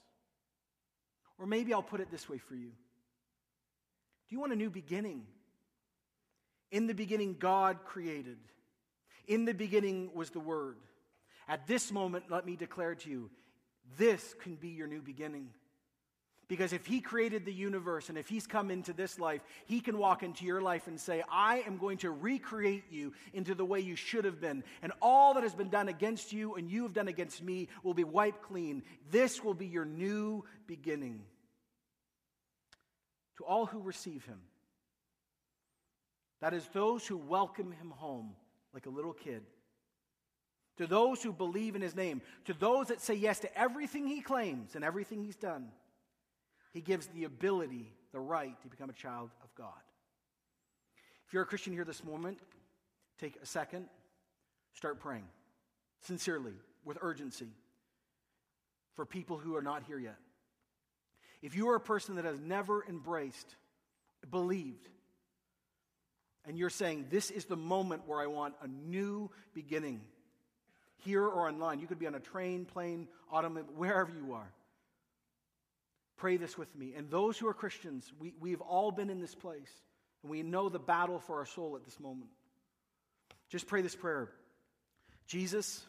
[1.39, 5.23] Or maybe I'll put it this way for you Do you want a new beginning?
[6.71, 8.39] In the beginning, God created.
[9.27, 10.77] In the beginning was the Word.
[11.49, 13.31] At this moment, let me declare to you
[13.99, 15.51] this can be your new beginning.
[16.47, 19.99] Because if He created the universe and if He's come into this life, He can
[19.99, 23.81] walk into your life and say, I am going to recreate you into the way
[23.81, 24.63] you should have been.
[24.83, 27.95] And all that has been done against you and you have done against me will
[27.95, 28.83] be wiped clean.
[29.11, 31.23] This will be your new beginning.
[33.39, 34.41] To all who receive Him,
[36.41, 38.35] that is, those who welcome Him home
[38.75, 39.43] like a little kid.
[40.77, 44.21] To those who believe in His name, to those that say yes to everything He
[44.21, 45.69] claims and everything He's done.
[46.75, 49.71] He gives the ability, the right to become a child of God.
[51.27, 52.39] If you're a Christian here this moment,
[53.19, 53.87] take a second,
[54.75, 55.25] start praying
[56.01, 56.53] sincerely,
[56.85, 57.49] with urgency,
[58.93, 60.19] for people who are not here yet.
[61.41, 63.57] If you are a person that has never embraced,
[64.31, 64.89] believed,
[66.47, 70.03] and you're saying, This is the moment where I want a new beginning,
[70.99, 74.53] here or online, you could be on a train, plane, automobile, wherever you are.
[76.17, 76.95] Pray this with me.
[76.97, 79.71] And those who are Christians, we, we've all been in this place,
[80.23, 82.31] and we know the battle for our soul at this moment.
[83.51, 84.31] Just pray this prayer
[85.27, 85.83] Jesus,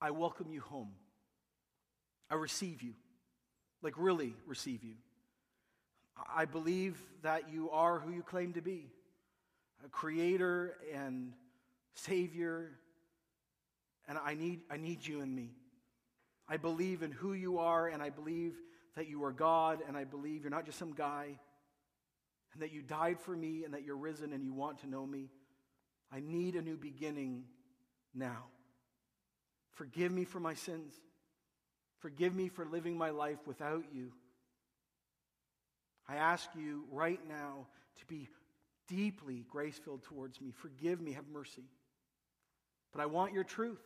[0.00, 0.90] I welcome you home.
[2.30, 2.92] I receive you,
[3.82, 4.94] like really receive you.
[6.34, 8.90] I believe that you are who you claim to be
[9.84, 11.32] a creator and
[11.94, 12.70] savior,
[14.08, 15.50] and I need, I need you in me.
[16.48, 18.54] I believe in who you are, and I believe
[18.96, 21.38] that you are God, and I believe you're not just some guy,
[22.52, 25.06] and that you died for me, and that you're risen, and you want to know
[25.06, 25.28] me.
[26.10, 27.44] I need a new beginning
[28.14, 28.44] now.
[29.72, 30.94] Forgive me for my sins.
[31.98, 34.12] Forgive me for living my life without you.
[36.08, 37.66] I ask you right now
[37.98, 38.28] to be
[38.88, 40.52] deeply grace filled towards me.
[40.52, 41.64] Forgive me, have mercy.
[42.92, 43.82] But I want your truth.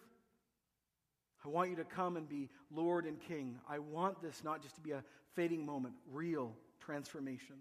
[1.44, 3.58] I want you to come and be Lord and King.
[3.68, 5.02] I want this not just to be a
[5.34, 7.56] fading moment, real transformation.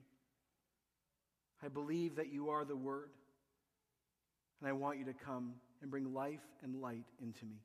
[1.64, 3.10] I believe that you are the Word,
[4.60, 7.58] and I want you to come and bring life and light into me.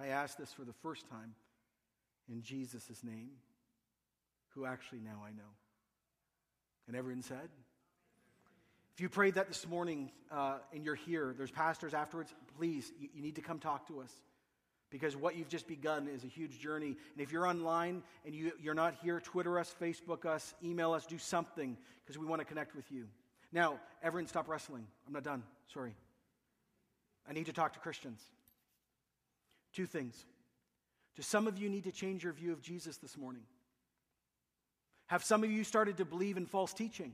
[0.00, 1.34] I ask this for the first time
[2.28, 3.30] in Jesus' name,
[4.54, 5.50] who actually now I know.
[6.86, 7.48] And everyone said,
[8.94, 13.08] if you prayed that this morning uh, and you're here, there's pastors afterwards, please, you,
[13.14, 14.12] you need to come talk to us
[14.90, 16.96] because what you've just begun is a huge journey.
[17.12, 21.06] And if you're online and you, you're not here, Twitter us, Facebook us, email us,
[21.06, 23.06] do something because we want to connect with you.
[23.52, 24.86] Now, everyone, stop wrestling.
[25.06, 25.42] I'm not done.
[25.72, 25.94] Sorry.
[27.28, 28.22] I need to talk to Christians.
[29.74, 30.24] Two things.
[31.16, 33.42] Do some of you need to change your view of Jesus this morning?
[35.06, 37.12] Have some of you started to believe in false teaching?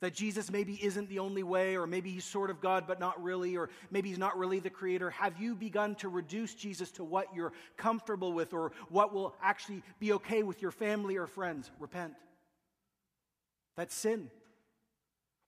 [0.00, 3.22] That Jesus maybe isn't the only way, or maybe he's sort of God, but not
[3.22, 5.08] really, or maybe he's not really the creator.
[5.10, 9.82] Have you begun to reduce Jesus to what you're comfortable with, or what will actually
[9.98, 11.70] be okay with your family or friends?
[11.80, 12.12] Repent.
[13.76, 14.30] That's sin.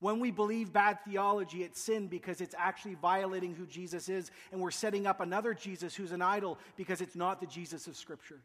[0.00, 4.60] When we believe bad theology, it's sin because it's actually violating who Jesus is, and
[4.60, 8.40] we're setting up another Jesus who's an idol because it's not the Jesus of Scripture.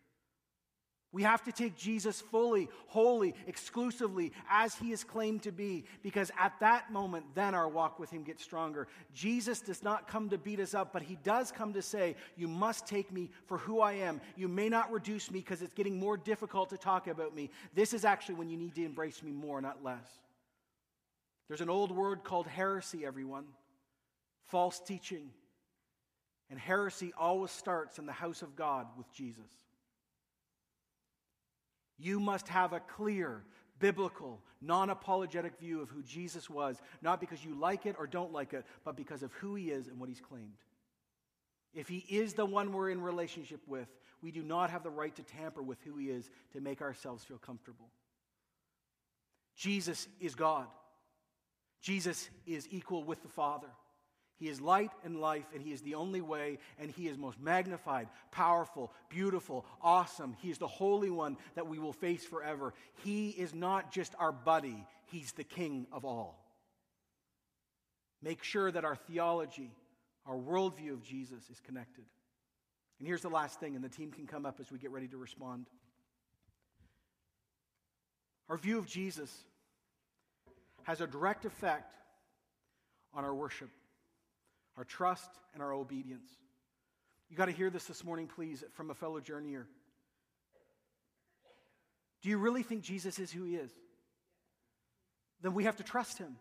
[1.13, 6.31] We have to take Jesus fully, wholly, exclusively as he is claimed to be, because
[6.37, 8.89] at that moment, then our walk with him gets stronger.
[9.13, 12.49] Jesus does not come to beat us up, but he does come to say, You
[12.49, 14.19] must take me for who I am.
[14.35, 17.49] You may not reduce me because it's getting more difficult to talk about me.
[17.73, 20.07] This is actually when you need to embrace me more, not less.
[21.47, 23.45] There's an old word called heresy, everyone
[24.53, 25.31] false teaching.
[26.51, 29.49] And heresy always starts in the house of God with Jesus.
[31.97, 33.43] You must have a clear,
[33.79, 38.31] biblical, non apologetic view of who Jesus was, not because you like it or don't
[38.31, 40.57] like it, but because of who he is and what he's claimed.
[41.73, 43.87] If he is the one we're in relationship with,
[44.21, 47.23] we do not have the right to tamper with who he is to make ourselves
[47.23, 47.89] feel comfortable.
[49.55, 50.67] Jesus is God.
[51.81, 53.67] Jesus is equal with the Father.
[54.39, 57.39] He is light and life, and He is the only way, and He is most
[57.39, 60.35] magnified, powerful, beautiful, awesome.
[60.41, 62.73] He is the Holy One that we will face forever.
[63.03, 66.39] He is not just our buddy, He's the King of all.
[68.21, 69.71] Make sure that our theology,
[70.25, 72.05] our worldview of Jesus is connected.
[72.99, 75.07] And here's the last thing, and the team can come up as we get ready
[75.09, 75.67] to respond.
[78.49, 79.45] Our view of Jesus
[80.83, 81.93] has a direct effect
[83.13, 83.69] on our worship
[84.77, 86.29] our trust, and our obedience.
[87.29, 89.65] You got to hear this this morning, please, from a fellow journeyer.
[92.21, 93.71] Do you really think Jesus is who he is?
[95.41, 96.37] Then we have to trust him.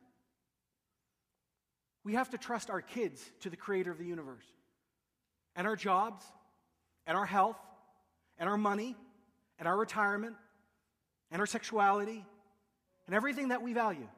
[2.05, 4.45] We have to trust our kids to the creator of the universe,
[5.57, 6.25] and our jobs,
[7.07, 7.59] and our health,
[8.39, 8.97] and our money,
[9.59, 10.37] and our retirement,
[11.31, 12.25] and our sexuality,
[13.07, 14.09] and everything that we value.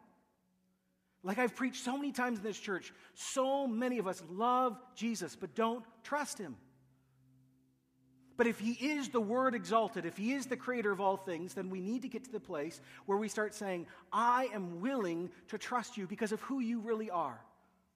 [1.25, 5.35] Like I've preached so many times in this church, so many of us love Jesus
[5.35, 6.57] but don't trust him.
[8.37, 11.55] But if he is the word exalted, if he is the creator of all things,
[11.55, 15.31] then we need to get to the place where we start saying, I am willing
[15.49, 17.41] to trust you because of who you really are.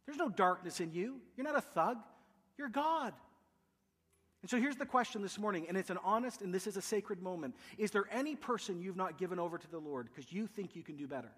[0.07, 1.17] There's no darkness in you.
[1.37, 1.99] You're not a thug,
[2.57, 3.13] you're God.
[4.41, 6.83] And so here's the question this morning, and it's an honest and this is a
[6.83, 7.57] sacred moment.
[7.77, 10.85] Is there any person you've not given over to the Lord because you think you
[10.85, 11.33] can do better?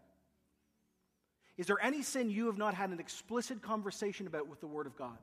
[1.57, 4.87] Is there any sin you have not had an explicit conversation about with the Word
[4.87, 5.19] of God?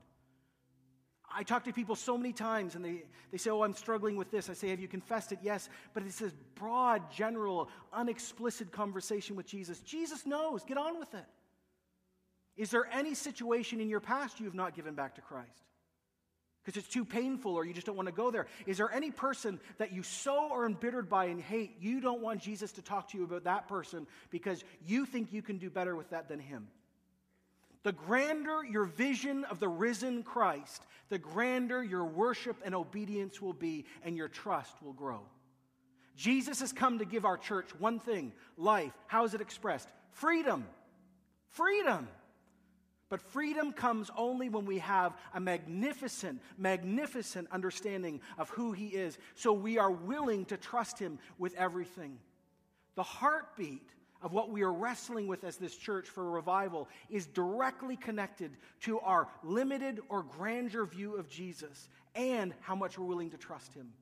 [1.30, 4.32] I talk to people so many times and they, they say, Oh, I'm struggling with
[4.32, 4.50] this.
[4.50, 5.40] I say, Have you confessed it?
[5.42, 5.70] Yes.
[5.94, 9.80] But it's this broad, general, unexplicit conversation with Jesus.
[9.82, 10.64] Jesus knows.
[10.64, 11.26] Get on with it.
[12.56, 15.64] Is there any situation in your past you have not given back to Christ?
[16.68, 18.45] Because it's too painful or you just don't want to go there.
[18.65, 22.41] Is there any person that you so are embittered by and hate, you don't want
[22.41, 25.95] Jesus to talk to you about that person because you think you can do better
[25.95, 26.68] with that than him?
[27.84, 33.53] The grander your vision of the risen Christ, the grander your worship and obedience will
[33.53, 35.22] be, and your trust will grow.
[36.18, 38.91] Jesus has come to give our church one thing life.
[39.05, 39.88] How is it expressed?
[40.11, 40.68] Freedom.
[41.47, 42.09] Freedom.
[43.10, 49.18] But freedom comes only when we have a magnificent, magnificent understanding of who He is.
[49.36, 52.20] So we are willing to trust Him with everything.
[52.95, 53.88] The heartbeat
[54.22, 58.51] of what we are wrestling with as this church for revival is directly connected
[58.82, 63.74] to our limited or grandeur view of Jesus and how much we're willing to trust
[63.74, 63.93] Him.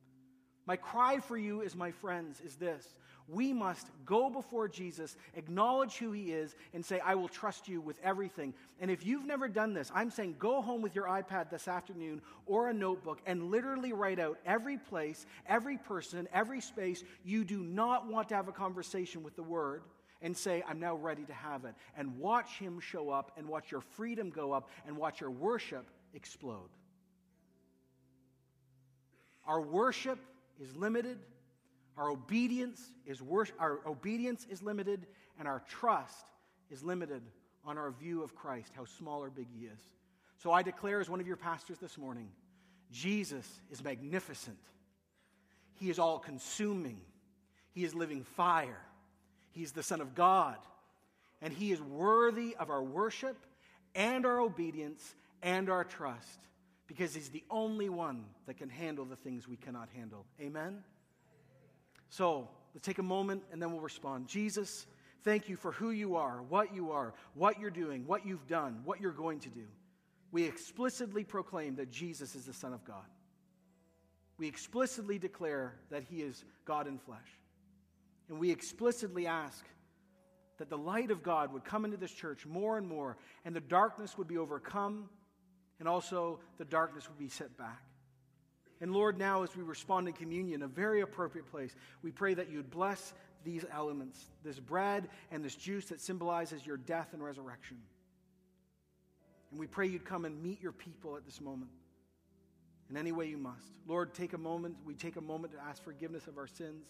[0.66, 2.96] My cry for you, is, my friends, is this
[3.28, 7.82] we must go before Jesus, acknowledge who he is, and say, I will trust you
[7.82, 8.54] with everything.
[8.80, 12.22] And if you've never done this, I'm saying go home with your iPad this afternoon
[12.46, 17.64] or a notebook and literally write out every place, every person, every space you do
[17.64, 19.82] not want to have a conversation with the Word
[20.22, 21.74] and say, I'm now ready to have it.
[21.98, 25.88] And watch him show up and watch your freedom go up and watch your worship
[26.14, 26.70] explode.
[29.48, 30.20] Our worship
[30.60, 31.18] is limited
[31.98, 35.08] our obedience is wor- our obedience is limited,
[35.40, 36.26] and our trust
[36.70, 37.22] is limited
[37.64, 39.80] on our view of Christ, how small or big He is.
[40.38, 42.30] So I declare, as one of your pastors this morning,
[42.92, 44.60] Jesus is magnificent.
[45.80, 47.00] He is all consuming.
[47.72, 48.82] He is living fire.
[49.52, 50.58] He is the Son of God.
[51.42, 53.38] And He is worthy of our worship
[53.94, 56.40] and our obedience and our trust
[56.88, 60.26] because He's the only one that can handle the things we cannot handle.
[60.40, 60.84] Amen?
[62.10, 64.28] So let's take a moment and then we'll respond.
[64.28, 64.86] Jesus,
[65.24, 68.82] thank you for who you are, what you are, what you're doing, what you've done,
[68.86, 69.66] what you're going to do.
[70.32, 73.06] We explicitly proclaim that Jesus is the Son of God.
[74.38, 77.40] We explicitly declare that He is God in flesh.
[78.28, 79.64] And we explicitly ask
[80.58, 83.62] that the light of God would come into this church more and more, and the
[83.62, 85.10] darkness would be overcome,
[85.80, 87.84] and also the darkness would be set back.
[88.82, 92.50] And Lord, now as we respond in communion, a very appropriate place, we pray that
[92.50, 93.14] you'd bless
[93.44, 97.78] these elements, this bread and this juice that symbolizes your death and resurrection.
[99.52, 101.72] And we pray you'd come and meet your people at this moment
[102.90, 103.72] in any way you must.
[103.88, 106.88] Lord, take a moment, we take a moment to ask forgiveness of our sins.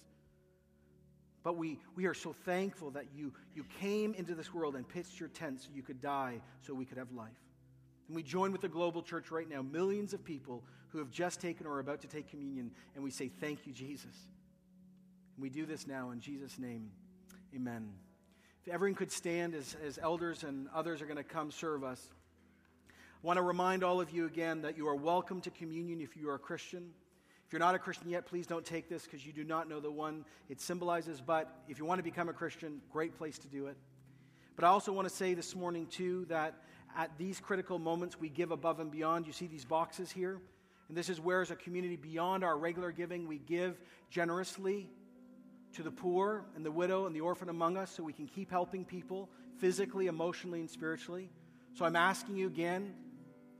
[1.43, 5.19] But we, we are so thankful that you, you came into this world and pitched
[5.19, 7.29] your tent so you could die so we could have life.
[8.07, 11.41] And we join with the global church right now, millions of people who have just
[11.41, 14.15] taken or are about to take communion, and we say, Thank you, Jesus.
[15.35, 16.91] And we do this now in Jesus' name.
[17.55, 17.89] Amen.
[18.65, 22.09] If everyone could stand as, as elders and others are going to come serve us,
[22.89, 26.15] I want to remind all of you again that you are welcome to communion if
[26.15, 26.91] you are a Christian.
[27.45, 29.79] If you're not a Christian yet, please don't take this because you do not know
[29.79, 31.21] the one it symbolizes.
[31.21, 33.77] But if you want to become a Christian, great place to do it.
[34.55, 36.55] But I also want to say this morning, too, that
[36.95, 39.27] at these critical moments, we give above and beyond.
[39.27, 40.39] You see these boxes here?
[40.87, 43.77] And this is where, as a community, beyond our regular giving, we give
[44.09, 44.89] generously
[45.73, 48.49] to the poor and the widow and the orphan among us so we can keep
[48.49, 51.29] helping people physically, emotionally, and spiritually.
[51.73, 52.93] So I'm asking you again,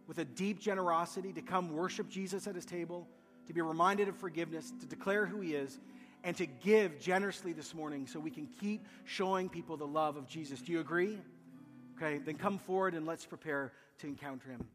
[0.08, 3.08] with a deep generosity, to come worship Jesus at his table
[3.48, 5.80] to be reminded of forgiveness, to declare who He is,
[6.24, 10.28] and to give generously this morning so we can keep showing people the love of
[10.28, 10.62] Jesus.
[10.62, 11.20] Do you agree?
[11.98, 14.66] Okay, then come forward and let's prepare to encounter Him.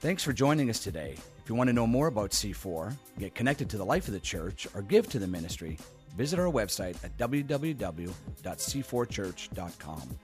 [0.00, 1.14] Thanks for joining us today.
[1.42, 4.20] If you want to know more about C4, get connected to the life of the
[4.20, 5.78] church, or give to the ministry,
[6.16, 10.18] visit our website at www.c4church.com.